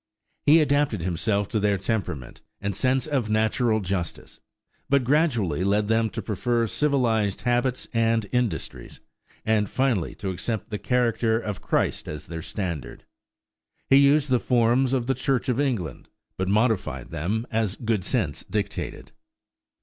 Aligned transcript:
He 0.47 0.61
adapted 0.61 1.03
himself 1.03 1.47
to 1.49 1.59
their 1.59 1.77
temperament 1.77 2.41
and 2.59 2.75
sense 2.75 3.05
of 3.05 3.29
natural 3.29 3.81
justice, 3.81 4.39
but 4.89 5.03
gradually 5.03 5.63
led 5.63 5.87
them 5.89 6.09
to 6.09 6.23
prefer 6.23 6.65
civilized 6.65 7.41
habits 7.41 7.87
and 7.93 8.25
industries, 8.31 8.99
and 9.45 9.69
finally 9.69 10.15
to 10.15 10.31
accept 10.31 10.71
the 10.71 10.79
character 10.79 11.39
of 11.39 11.61
Christ 11.61 12.07
as 12.07 12.25
their 12.25 12.41
standard. 12.41 13.05
He 13.91 13.97
used 13.97 14.31
the 14.31 14.39
forms 14.39 14.93
of 14.93 15.05
the 15.05 15.13
Church 15.13 15.49
of 15.49 15.59
England, 15.59 16.09
but 16.35 16.47
modified 16.47 17.11
them 17.11 17.45
as 17.51 17.75
good 17.75 18.03
sense 18.03 18.43
dictated. 18.49 19.11